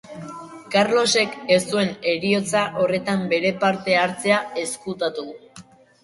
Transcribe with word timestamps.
Karlosek 0.75 1.33
ez 1.55 1.59
zuen 1.73 1.91
heriotza 2.11 2.61
horretan 2.83 3.21
bere 3.33 3.51
parte-hartzea 3.65 4.39
ezkutatu. 4.63 5.27